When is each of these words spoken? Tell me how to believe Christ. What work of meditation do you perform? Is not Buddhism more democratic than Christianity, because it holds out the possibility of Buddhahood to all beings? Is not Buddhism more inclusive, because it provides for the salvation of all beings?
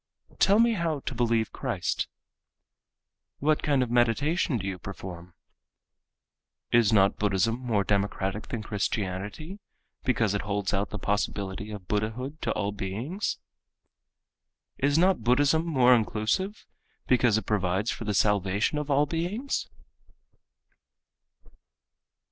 Tell 0.39 0.57
me 0.57 0.73
how 0.73 1.01
to 1.01 1.13
believe 1.13 1.53
Christ. 1.53 2.07
What 3.37 3.59
work 3.67 3.81
of 3.83 3.91
meditation 3.91 4.57
do 4.57 4.65
you 4.65 4.79
perform? 4.79 5.35
Is 6.71 6.91
not 6.91 7.17
Buddhism 7.17 7.59
more 7.59 7.83
democratic 7.83 8.47
than 8.47 8.63
Christianity, 8.63 9.59
because 10.03 10.33
it 10.33 10.41
holds 10.41 10.73
out 10.73 10.89
the 10.89 10.97
possibility 10.97 11.69
of 11.69 11.87
Buddhahood 11.87 12.41
to 12.41 12.51
all 12.53 12.71
beings? 12.71 13.37
Is 14.79 14.97
not 14.97 15.21
Buddhism 15.23 15.67
more 15.67 15.93
inclusive, 15.93 16.65
because 17.07 17.37
it 17.37 17.45
provides 17.45 17.91
for 17.91 18.05
the 18.05 18.15
salvation 18.15 18.79
of 18.79 18.89
all 18.89 19.05
beings? 19.05 19.69